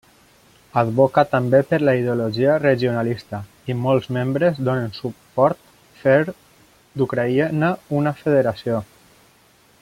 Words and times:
Advoca 0.81 1.23
també 1.33 1.59
per 1.73 1.77
la 1.83 1.93
ideologia 1.99 2.55
regionalista, 2.63 3.41
i 3.73 3.77
molts 3.83 4.09
membres 4.17 4.63
donen 4.71 4.89
suport 5.01 5.71
fer 6.07 6.17
d'Ucraïna 6.33 7.71
una 8.01 8.17
federació. 8.25 8.83